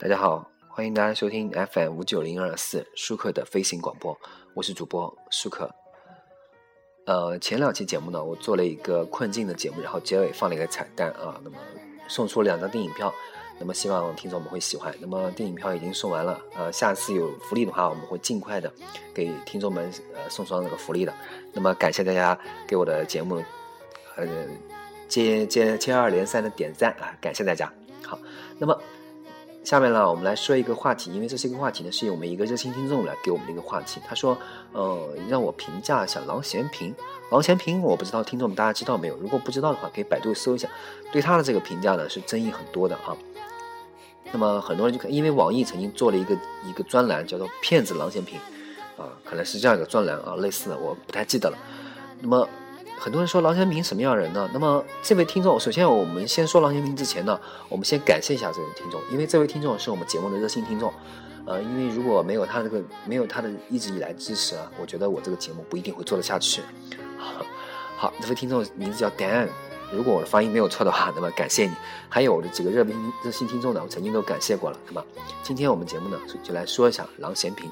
[0.00, 4.18] 大家好，欢迎大家收听 FM 五九零二四舒克的飞行广播，
[4.54, 5.70] 我是主播舒克。
[7.04, 11.58] 呃，前两期节目呢，我做了一个困境的节目，然后结尾放了一个彩蛋啊，那么
[12.08, 13.12] 送出两张电影票，
[13.58, 14.90] 那么希望听众们会喜欢。
[15.02, 18.72] 那么电影票已经送完了，呃，下次有福利的话，我们会尽快的
[19.12, 21.12] 给听众们呃送上那个福利的。
[21.52, 23.44] 那么感谢大家给我的节目
[24.16, 24.26] 呃
[25.08, 27.70] 接接接二连三的点赞啊，感谢大家。
[28.02, 28.18] 好，
[28.56, 28.74] 那么。
[29.70, 34.00] 下面呢，我们来说一个话题，因为这是一个话题呢，是由我们一个热心听众来给我们的一个话题。
[34.04, 34.36] 他说
[34.74, 36.92] ：“呃，让我评价一下郎咸平。
[37.30, 39.16] 郎咸平，我不知道听众们大家知道没有？
[39.18, 40.68] 如果不知道的话，可以百度搜一下。
[41.12, 43.16] 对他的这个评价呢，是争议很多的啊。
[44.32, 48.40] 那么很多人就看，因为网易曾经做了一个一个专栏，叫做‘骗子郎咸平’，
[48.98, 51.56] 啊，可能是这样一个专栏啊，类似的，我不太记得了。
[52.20, 52.48] 那么。”
[53.00, 54.46] 很多人说郎咸平什么样人呢？
[54.52, 60.92] 那么这位听众，首先我们先说郎咸平之前呢，我们先感谢一下这位听众，因为这位听众是我们节目的热心听众。
[61.46, 66.60] 呃，因为如果没有他这个，没有他的一直以来支持啊，我觉得我这个节目不一定会做得下去。
[67.96, 69.48] 好，这位听众名字叫 Dan，
[69.90, 71.72] 如果我的发音没有错的话，那么感谢你。
[72.10, 74.76] 还有我的几个热心热心听众呢，我曾经都感谢过了。
[74.86, 75.02] 那么
[75.42, 77.70] 今天我们节目呢，就来说一下郎咸平。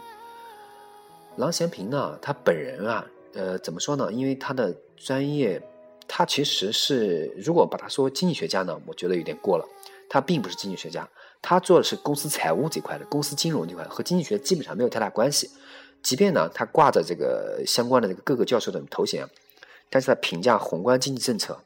[1.37, 3.05] 郎咸平呢，他本人啊。
[3.35, 4.13] 呃，怎么说呢？
[4.13, 5.63] 因为他的专业，
[6.07, 9.65] 他其实是如果把他说经济学家呢，我觉得有点过了。
[10.11, 11.07] 他并不是经济学家，
[11.43, 15.51] 他做的是公司财务这块的，公司金融这块和经济学基本上没有太大关系。
[16.03, 19.29] 即便呢，他挂着这个相关的这个各个教授的头衔，
[19.91, 21.61] 但是他评价宏观经济政策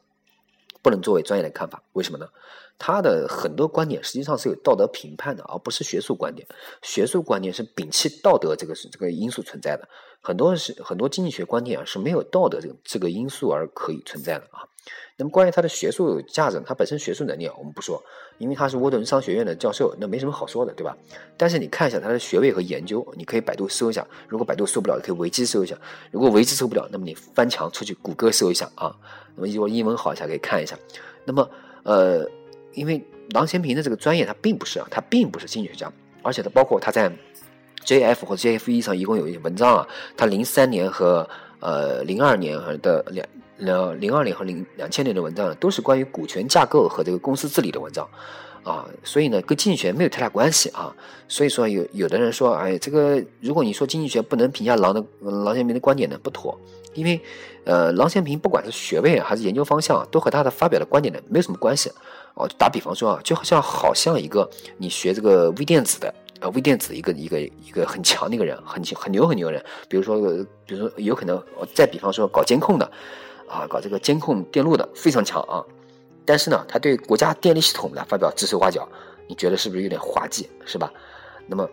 [0.81, 1.81] 不能作为专业的看法。
[1.93, 2.27] 为什么呢？
[2.77, 6.47] 他的很多观点实际上是有道德评判的，而不是学术观点。
[6.81, 9.87] 学术观点是摒弃道德这个这个因素存在的。
[10.21, 14.63] 很多是很多经济学观点啊是没有道德这个这个因素而可以存在的啊。
[15.17, 18.01] 那么关于他的学术价值，他本身学术能力啊我们不说，
[18.37, 20.97] 因为他是沃顿商学院的教授，那没什么好说的，对吧？
[21.37, 24.05] 但是你看一下他的学位和研究，你可以百度搜一下。
[24.27, 25.77] 如果百度搜不了，可以维基搜一下。
[26.11, 28.93] 如果维基搜不了，那么你翻墙出去谷歌搜一下啊。
[29.35, 30.77] 那么如果英文好一下，可以看一下。
[31.25, 31.49] 那么
[31.83, 32.29] 呃。
[32.73, 35.91] 因为郎咸平的这个专业，他并不是啊，他并不是经济学家，
[36.21, 37.11] 而且他包括他在
[37.85, 41.27] JF 或者 JFE 上一共有一些文章啊，他零三年和
[41.59, 48.07] 呃零二年的两两零二年和零两千年的文章都是关于股权架构和这个公司治理的文章
[48.63, 50.95] 啊，所以呢跟经济学没有太大关系啊，
[51.27, 56.57] 所以说有有的人说，哎，这个如果你说经济学不能评价郎的郎咸平的观点呢，不妥，
[56.93, 57.21] 因为
[57.65, 61.91] 呃郎咸平不管是学位还是研究方向，都和他的发表的观点呢没有什么关系。
[62.35, 70.19] 哦，打比方说啊，就好像好像一个你学这个微电子的，呃，微电子一个一个一个很强的一个人，很很牛很牛的人，比如说，
[70.65, 71.41] 比如说有可能，
[71.75, 72.91] 再比方说搞监控的，
[73.47, 75.63] 啊，搞这个监控电路的非常强啊，
[76.25, 78.87] 但是呢，他对国家电力系统呢发表指手画脚，
[79.27, 80.91] 你觉得是不是有点滑稽，是吧？
[81.45, 81.69] 那么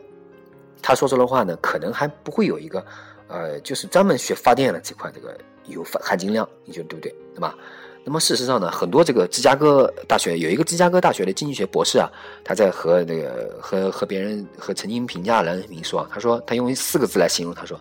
[0.83, 2.85] 他说出的话呢，可能还不会有一个，
[3.29, 5.35] 呃，就是专门学发电的这块这个
[5.67, 7.15] 有含金量，你觉得对不对？
[7.35, 7.57] 对吧？
[8.03, 12.11] 那么事实上呢，很多这个芝加哥大学有一个芝加哥大学的经济学博士啊，
[12.43, 17.79] 他在和那个和和别人和曾经评价郎咸平说，他说他用四个字来形容，他说，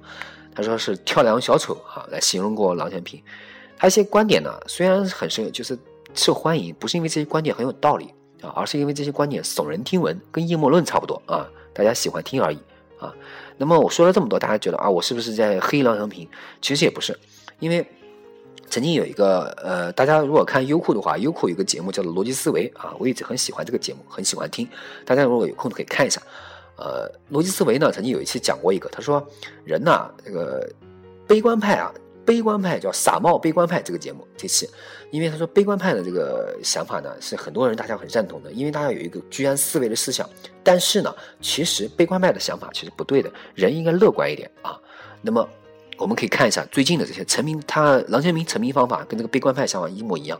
[0.53, 3.19] 他说是跳梁小丑啊，来形容过郎咸平。
[3.77, 5.79] 他一些观点呢，虽然很受就是
[6.13, 12.59] 受欢迎，不是因为这些观点很有道理啊，而是因为这些观点耸人听闻，跟阴谋论差不多啊，大家喜欢听而已
[12.99, 13.15] 啊。
[13.57, 16.27] 那么我说了这么多，大家觉得啊，我是不是在黑郎咸平？
[16.61, 17.17] 其实也不是，
[17.59, 17.87] 因为。
[18.69, 24.67] 曾经有一个呃，大家如果看优酷的话，优酷有个节目叫做《逻辑思维》啊，我一直很喜欢这个节目，很喜欢听。
[25.05, 26.21] 大家如果有空可以看一下。
[26.81, 29.21] 呃，《逻辑思维》呢，曾经有一期讲过一个，他说
[29.65, 30.65] 人呐，这个
[31.27, 31.91] 悲观派啊，
[32.25, 34.69] 悲观派叫傻帽悲观派这个节目这期，
[35.11, 40.29] 因为他说悲观派的这个想法呢，是很多人大家很认同的，因为大家有一个居安思危的思想。
[40.63, 44.79] 但是呢，其实悲观派的想法其实不对的，人应该乐观一点啊。
[45.21, 45.45] 那么。
[45.99, 50.39] 我们可以看一下最近的这些成名，他郎咸平成名方法跟这个悲观派想法一模一样。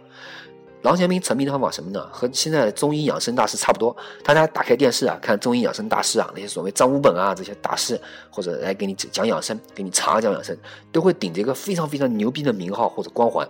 [0.84, 2.08] 郎咸平成名的方法什么呢？
[2.10, 3.94] 和现在的中医养生大师差不多。
[4.24, 8.00] 大家打开电视啊，看中医养生大师啊，那些所谓张五本啊这些大师，
[8.30, 10.58] 或者来给你讲养生，给你查讲养生，
[10.90, 13.46] 都会顶着一个非常非常牛逼的名号或者光环，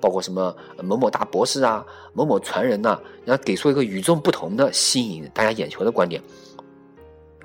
[0.00, 1.84] 包括什么某某大博士啊，
[2.14, 6.22] 某某传人呐，然后给出一个与众不同的吸引大家眼球的观点。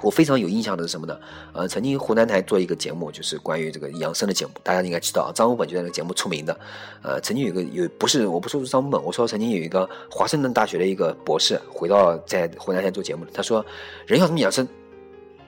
[0.02, 1.20] 我非常有印象的是什么呢？
[1.54, 6.60] 呃，曾经湖南台做一个节目，就是关于这个养生的节目，大家应该知道，张武本就在那个节目出名的。
[7.02, 13.66] 呃，曾经有个有不是我不说是张武本，我说曾经有一个华盛顿大学的一个博士回到在湖南台做节目，他说
[14.06, 14.68] 人要怎么养生？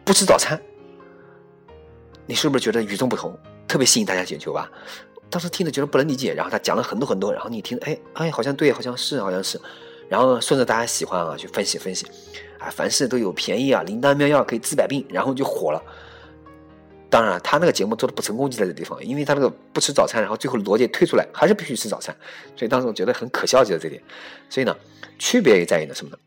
[0.03, 0.59] 不吃早餐。
[2.25, 4.71] 你是不是觉得与众不同，特别吸引大家眼球吧？
[5.29, 9.59] 当时听着觉得不能理解，然后他讲了很多很多，然后你听，哎哎，好像对，好像是，好像是。
[10.09, 12.05] 然后顺着大家喜欢啊去分析分析，
[12.59, 15.81] 啊，凡事都有便宜啊，灵丹妙药可以治百病，然后就火了。
[17.09, 22.15] 当然，他那个节目做的不成功就在这地方，因为他那个不吃早餐，然后最后逻辑推出来还是必须吃早餐，
[22.55, 24.03] 所以当时我觉得很可笑就在这点。
[24.49, 24.75] 所以呢，
[25.17, 26.17] 区别也在于呢什么呢？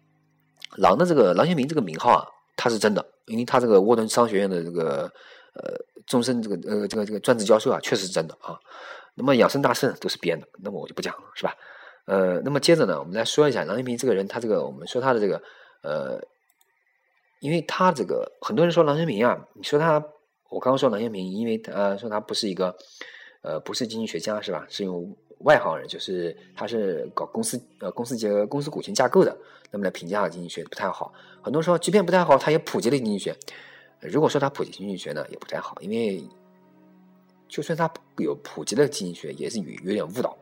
[0.76, 2.24] 郎的这个郎咸明这个名号啊，
[2.56, 5.02] 他是真的，因为他这个沃顿商学院的这个
[5.54, 5.74] 呃
[6.06, 8.58] 终身这个呃这个这个专职教授啊，确实是真的啊。
[9.14, 11.54] 那么养生大圣都是编的，那么我就不讲了，是吧？
[12.10, 15.40] 呃，那么接着呢，我们来说一下郎咸平这个人，他这个我们说他的这个
[15.82, 16.20] 呃，
[17.38, 20.04] 因为他这个很多人说郎咸平啊，你说他。
[20.50, 22.76] 我刚刚说郎咸平，因为他说他不是一个，
[23.42, 24.66] 呃，不是经济学家，是吧？
[24.68, 29.38] 是用外行人，就是他是搞公司呃公司结公司股权架构的，
[29.70, 31.14] 那么来评价经济学不太好。
[31.40, 33.32] 很多时候，即便不太好，他也普及了经济学。
[34.00, 36.20] 如果说他普及经济学呢，也不太好，因为
[37.46, 40.36] 就算他有普及了经济学，也是有有点误导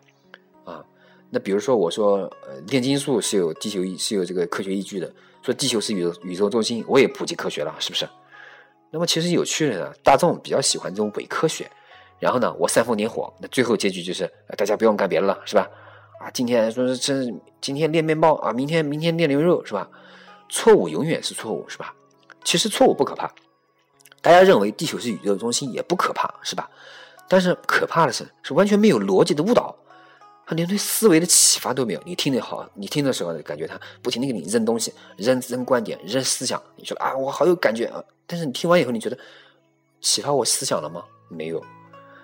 [0.64, 0.82] 啊。
[1.30, 8.08] 那比如说，我说呃炼金术是有地球是有这个科学依据的，说地球是宇宙宇宙中心，我也普及科学了，是不是？
[8.90, 11.70] 那么其实有趣的呢，大众比较喜欢这种伪科学，
[12.18, 15.68] 然后呢，我煽风点火，那最后结局就是大家不用干别的了，是吧？
[16.20, 19.86] 啊，今天说是吃，今天练面包啊，明天明天练牛肉，是吧？
[20.48, 21.94] 错误永远是错误，是吧？
[22.42, 23.30] 其实错误不可怕，
[24.22, 26.70] 大家认为地球是宇宙中心也不可怕，是吧？
[27.28, 29.76] 但是可怕的是，是完全没有逻辑的误导。
[30.48, 38.02] 他连对思维的启发都没有，你听得好，你听的时候感觉他不停的给你扔东西，扔扔观点，扔思想，你说啊，我好有感觉啊！
[38.26, 39.18] 但是你听完以后，你觉得
[40.00, 41.04] 启发我思想了吗？
[41.28, 41.62] 没有。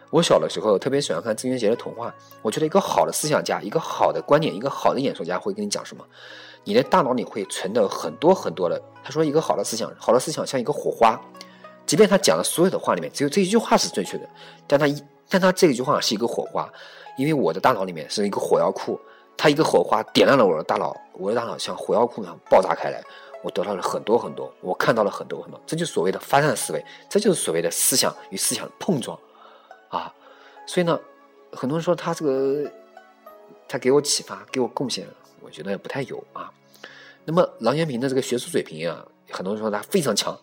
[0.09, 6.03] 我小的时候特别喜欢看郑渊洁的童话，我觉得一个好的思想家，一个好的观点，一个好的演说家会跟你讲什么？
[6.65, 8.81] 你的大脑里会存的很多很多的。
[9.03, 11.21] 他说一个好的思想，好的思想像一个火花，
[11.85, 14.27] 即便他讲的所有的话里面只有这一句话是正确的，
[14.67, 16.73] 但他一但他这一句话是一个火花。
[17.17, 19.01] 因为我的大脑里面是一个火药库，
[19.37, 23.03] 它一个火花点亮了我的大脑，我的大脑像火药库一样爆炸开来，
[23.43, 29.19] 我得到了很多很多，我看到了很多很多，这就是所谓的发散思维，这就是所谓的思想与思想碰撞，
[29.89, 30.13] 啊，
[30.67, 30.99] 所以呢，
[31.53, 32.71] 很多人说他这个，
[33.69, 35.07] 他给我启发，给我贡献，
[35.41, 36.53] 我觉得不太有啊。
[37.25, 40.39] 那么郎咸平的这个学术水平啊，很多人说他非常强，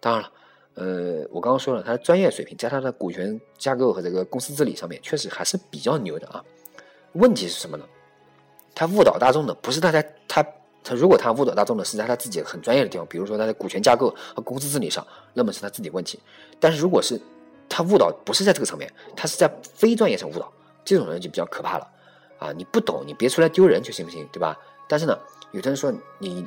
[0.00, 0.30] 当然了。
[0.76, 6.44] 呃，我刚刚说了，他的专业水平在他的股权架构和这个公司治理上面，确实还是比较牛的啊。
[7.14, 7.84] 问题是什么呢？
[8.74, 10.46] 他误导大众的不是他在他
[10.84, 16.20] 他如果他误导大众的是在他自己很专业的地方，比如说他的股权架构和公司治理上，那么是他自己问题。
[16.60, 17.18] 但是如果是
[17.70, 20.52] 他误导不是在这个层面，他是在非专业上误导，
[20.84, 21.88] 这种人就比较可怕了
[22.38, 22.52] 啊！
[22.52, 24.28] 你不懂，你别出来丢人就行不行？
[24.30, 24.54] 对吧？
[24.86, 25.18] 但是呢，
[25.52, 26.46] 有的人说你。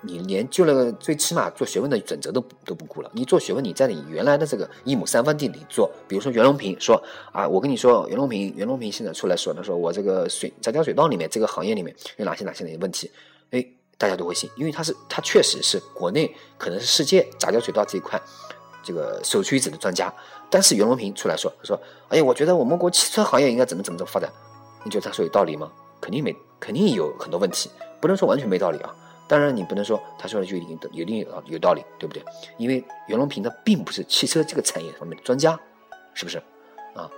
[0.00, 3.10] 你连就那个最起码做学问的准则都都不顾了。
[3.12, 7.02] 你做学问，你在你原来的这个一亩三分地里做，比如说袁隆平说
[7.32, 13.10] 啊，我跟你说，袁隆平，袁隆平现在出来说，他说我这个水杂交水稻里面这个行业里面有哪些哪些哪些问题，
[13.50, 13.66] 哎，
[13.96, 18.20] 大家都会信，因为他是他确实是国内可能是世界杂交水稻这一块
[18.82, 20.12] 这个首屈一指的专家。
[20.48, 24.32] 但是袁隆平出来说，他说，哎，我觉得我们国汽车行业应该怎么怎么怎么发展，
[24.84, 25.70] 你觉得他说有道理吗？
[26.00, 27.68] 肯定没，肯定有很多问题，
[28.00, 28.94] 不能说完全没道理啊。
[29.28, 32.24] 当然，你不能说他说的就一定有一定有道理，对不对？
[32.56, 35.58] 因为袁隆平他并不是汽车这个产业方面的专家，
[36.14, 36.38] 是不是？
[36.94, 37.08] 啊，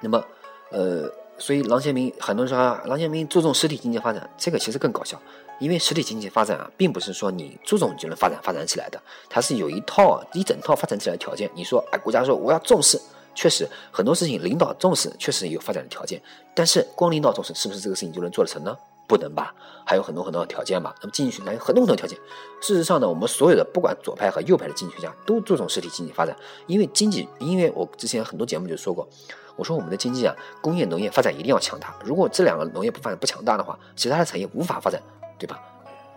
[0.00, 0.24] 那么，
[0.70, 5.20] 呃，所以郎咸平很多人说啊，郎咸平注重实体经济发展，这个其实更搞笑，
[5.58, 11.50] 因为实体经济发展啊，并不是说你注重就能发展发展起来的，它是有一套一整套发展起来的条件。
[11.54, 12.96] 你说，哎，国家说我要重视，
[13.34, 16.22] 确实很多事情领导重视，确实有发展的条件，
[16.54, 18.76] 但是光领导重视，是不是这个事情就能做得成呢？
[19.08, 19.52] 不能吧，
[19.84, 20.94] 还有很多很多的条件吧。
[21.00, 22.16] 那么经济学家有很多很多条件。
[22.60, 26.36] 事实上呢，我们所有的不管左派和右派的经济学家都注重实体经济发展，
[26.66, 29.08] 因为经济，因为我之前很多节目就说过，
[29.56, 31.96] 我说我们的经济啊，工业农业发展一定要强大。
[32.04, 35.02] 如果这两个农业不发展不强大的话，其他的产业无法发展，
[35.38, 35.58] 对吧？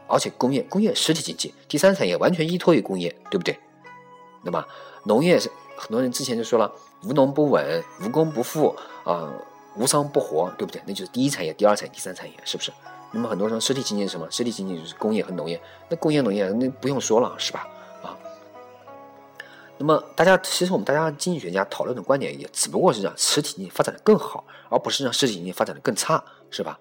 [0.07, 3.57] 而且工业工业实体经济，第三产业完全依托于工业，对不对？
[4.43, 4.65] 那么
[5.05, 6.69] 农业是很多人之前就说了，
[7.05, 9.31] 无农不稳，无工不富啊。
[9.75, 10.81] 无商不活，对不对？
[10.85, 12.71] 那就是第一产业、第二产业、第三产业，是不是？
[13.11, 14.29] 那么很多人说实体经济是什么？
[14.31, 15.61] 实体经济就是工业和农业。
[15.89, 17.67] 那工业、农业那不用说了，是吧？
[18.03, 18.17] 啊。
[19.77, 26.79] 那么大家其实我们大家经济学家讨论的观点也只不过是让实体经济发展的更好，而不是让实体经济发展的更差，是吧？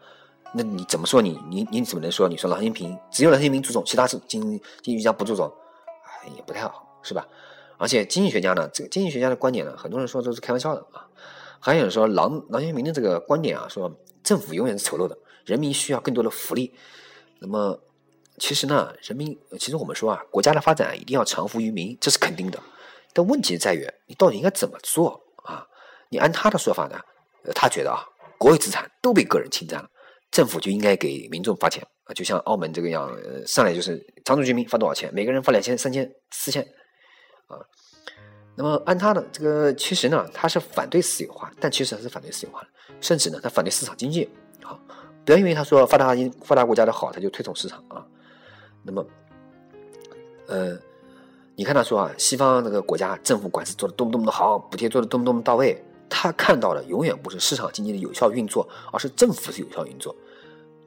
[0.52, 1.22] 那你怎么说？
[1.22, 2.28] 你你你怎么能说？
[2.28, 5.50] 你说郎咸平只有郎咸平注重，其他是经经济学家不注重，
[6.36, 7.26] 也不太好，是吧？
[7.78, 11.06] 而且经济学家呢，这个经济学家的观点呢，很多人说都是开玩笑的啊。
[11.60, 16.74] 还有说郎郎咸平的这个观点啊，说政府永远是丑陋的，人民需要更多的福利。
[17.38, 17.78] 那么
[18.38, 22.58] 其实呢，人民其实我们说啊，国家的发展一定要长服于民，这是肯定的。
[23.12, 25.66] 但问题在于，你到底应该怎么做啊？
[26.08, 26.98] 你按他的说法呢，
[27.54, 28.04] 他觉得啊，
[28.38, 29.88] 国有资产都被个人侵占了，
[30.30, 36.62] 政府就应该给民众发钱啊，就像澳门这个样，呃，上来就是常住居民发多少钱，每个人发两千、三千、四千，
[37.48, 37.58] 啊。
[38.62, 42.68] 那么按他的这个，其实呢，他是反对私有化，但其实他是反对私有化的，
[43.00, 44.28] 甚至呢，他反对市场经济。
[44.62, 44.78] 好，
[45.24, 48.04] 不要因为他说发达发达国家的好，他就推崇市场啊。
[48.82, 49.02] 那么，
[50.46, 50.76] 呃，
[51.56, 55.82] 你看他说啊，西方那个国家政府管制做的多么多么的好，补贴做的多么多么到位。
[56.10, 60.14] 他看到的永远不是市场经济的有效运作，而是政府的有效运作。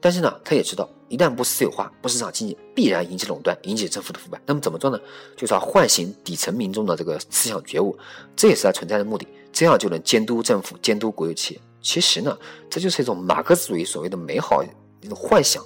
[0.04, 4.38] 但是呢，他也知道，一旦不私有化、不市场经济，必然引起垄断，引起政府的腐败。
[4.44, 5.00] 那么怎么做呢？
[5.34, 7.96] 就是要唤醒底层民众的这个思想觉悟，
[8.36, 9.26] 这也是他存在的目的。
[9.50, 11.60] 这样就能监督政府、监督国有企业。
[11.80, 12.36] 其实呢，
[12.68, 14.62] 这就是一种马克思主义所谓的美好
[15.00, 15.64] 一种幻想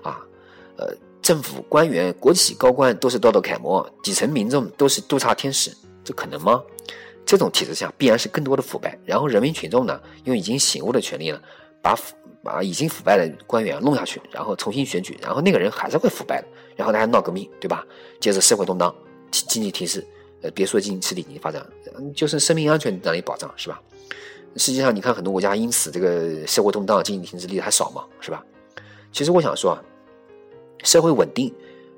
[0.00, 0.20] 啊。
[0.76, 6.62] 呃，政府官员、国企高官都是道德楷模，底层民众都是督察天使，这可能吗？
[7.26, 11.40] 这种体制下必然是更多的腐败，然后人民群众呢，用已经醒悟的权利呢，
[11.82, 17.84] 把腐把已经腐败的官员弄下去，然后重新选举，然后那个人还是会腐败的，然后大家闹革命，对吧？
[18.20, 18.94] 接着社会动荡，
[19.30, 20.06] 经济停滞，
[20.40, 21.66] 呃，别说经济实体经济发展，
[22.14, 23.82] 就是生命安全难以保障，是吧？
[24.56, 28.04] 实际上，你看很多国家因此这个社会动荡、经济停滞例子还少吗？
[28.20, 28.42] 是吧？
[29.12, 29.82] 其实我想说啊，
[30.84, 31.52] 社会稳定，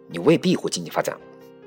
[0.09, 1.17] 你未必会经济发展，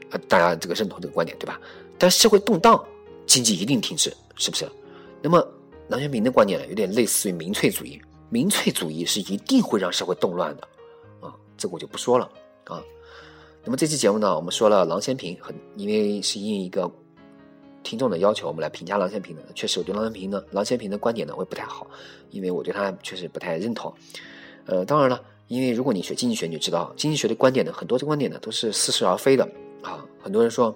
[0.10, 1.60] 呃，大家这个认同这个观点，对吧？
[1.98, 2.84] 但社会动荡。
[3.28, 4.66] 经济一定停滞，是不是？
[5.22, 5.46] 那么
[5.90, 8.02] 郎咸平的观点呢，有点类似于民粹主义。
[8.30, 10.68] 民粹主义是一定会让社会动乱的，
[11.22, 12.30] 啊，这个我就不说了
[12.66, 12.84] 啊。
[13.64, 16.92] 那么这期节目呢，我们说了郎咸平，很因为是应一个
[17.84, 19.42] 听众的要求，我们来评价郎咸平的。
[19.56, 21.88] 确实，我对郎咸平呢，郎咸平的观点呢，会不太好，
[22.32, 23.94] 因为我对他确实不太认同。
[24.66, 29.48] 呃，当然了，因为如果你学经济学，你就知道经济学的观点呢，很多的观点呢都是似是而非的
[29.82, 30.06] 啊。
[30.22, 30.76] 很多人说。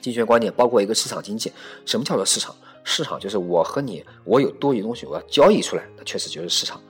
[0.00, 1.50] 经济学观点包括一个市场经济。
[1.86, 2.54] 什么叫做市场？
[2.84, 6.80] 市场就是我和你，我有多余东西，我要交易出来，那确实就是市场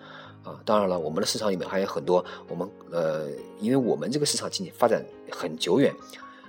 [0.42, 0.60] 啊。
[0.64, 3.28] 当然了，我们的市场里面还有很多，我们呃，
[3.60, 5.94] 因为我们这个市场经济发展很久远，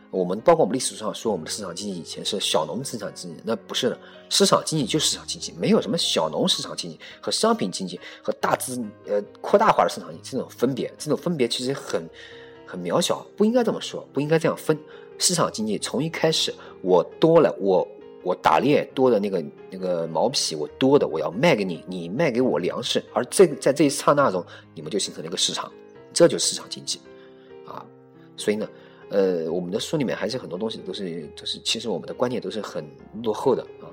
[0.09, 3.99] 我们包括我们历史书上说我们的市场经济以前是小农市场经济，那不是的，
[4.29, 12.03] 市场经济就是市场经济，没有什么小农市场经济和商品经济和大资呃扩大化的市场经济这种分别，这种分别其实很
[12.65, 14.77] 很渺小，不应该这么说，不应该这样分。
[15.17, 17.87] 市场经济从一开始，我多了，我
[18.25, 25.71] 我打猎多的那个那个毛皮，我多的我要卖给你，你卖给我粮食，而这在这一刹那中，你们就形成了一个市场，
[26.11, 26.99] 这就是市场经济，
[27.67, 27.85] 啊，
[28.35, 28.67] 所以呢，
[29.09, 32.83] 呃，我们的书里面还是很多东西都是都是，其实我们的观念都是很
[33.21, 33.85] 落后的啊，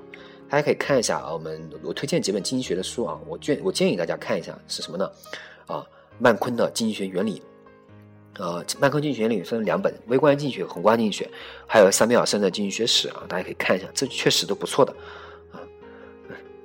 [0.49, 5.07] 大家可以看一下啊，我们我推荐几本经济学的书啊，我建我建议大家看一下是什么呢？
[5.67, 5.85] 啊，
[6.17, 7.39] 曼昆的经济学原理。
[8.39, 11.29] 呃，曼昆经济学里分两本，微观经济学、宏观经济学，
[11.67, 14.91] 还有塞缪尔森的经济学史啊，大家可以看一下，这确实都不错的
[15.51, 15.61] 啊。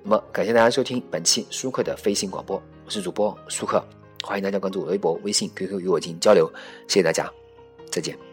[0.02, 3.84] 那么，感谢大家收听本期舒克的飞行广播，我是主播舒克，
[4.24, 6.50] 欢迎大家关注微博、微信、QQ 与我进行交流，
[6.86, 7.30] 谢谢大家，
[7.90, 8.27] 再见。